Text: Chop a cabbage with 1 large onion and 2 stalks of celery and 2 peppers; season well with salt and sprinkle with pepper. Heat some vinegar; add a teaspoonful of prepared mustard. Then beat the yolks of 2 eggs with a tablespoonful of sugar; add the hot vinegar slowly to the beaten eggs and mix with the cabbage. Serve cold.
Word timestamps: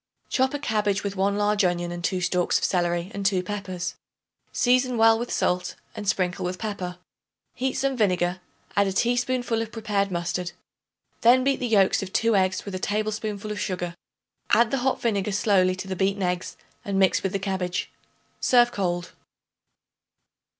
Chop 0.29 0.55
a 0.55 0.57
cabbage 0.57 1.03
with 1.03 1.15
1 1.15 1.37
large 1.37 1.63
onion 1.63 1.91
and 1.91 2.03
2 2.03 2.21
stalks 2.21 2.57
of 2.57 2.63
celery 2.63 3.11
and 3.13 3.23
2 3.23 3.43
peppers; 3.43 3.93
season 4.51 4.97
well 4.97 5.19
with 5.19 5.31
salt 5.31 5.75
and 5.95 6.09
sprinkle 6.09 6.43
with 6.43 6.57
pepper. 6.57 6.97
Heat 7.53 7.73
some 7.75 7.95
vinegar; 7.95 8.41
add 8.75 8.87
a 8.87 8.93
teaspoonful 8.93 9.61
of 9.61 9.71
prepared 9.71 10.11
mustard. 10.11 10.53
Then 11.21 11.43
beat 11.43 11.59
the 11.59 11.67
yolks 11.67 12.01
of 12.01 12.11
2 12.13 12.35
eggs 12.35 12.65
with 12.65 12.73
a 12.73 12.79
tablespoonful 12.79 13.51
of 13.51 13.59
sugar; 13.59 13.93
add 14.49 14.71
the 14.71 14.77
hot 14.79 14.99
vinegar 14.99 15.31
slowly 15.33 15.75
to 15.75 15.87
the 15.87 15.95
beaten 15.95 16.23
eggs 16.23 16.57
and 16.83 16.97
mix 16.97 17.21
with 17.21 17.31
the 17.31 17.37
cabbage. 17.37 17.91
Serve 18.39 18.71
cold. 18.71 19.11